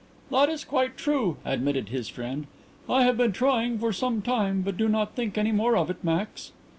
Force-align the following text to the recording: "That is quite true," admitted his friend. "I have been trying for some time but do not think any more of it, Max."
"That 0.31 0.49
is 0.49 0.63
quite 0.65 0.97
true," 0.97 1.37
admitted 1.45 1.89
his 1.89 2.09
friend. 2.09 2.47
"I 2.89 3.03
have 3.03 3.17
been 3.17 3.33
trying 3.33 3.77
for 3.77 3.93
some 3.93 4.23
time 4.23 4.63
but 4.63 4.75
do 4.75 4.89
not 4.89 5.13
think 5.13 5.37
any 5.37 5.51
more 5.51 5.77
of 5.77 5.91
it, 5.91 6.03
Max." 6.03 6.51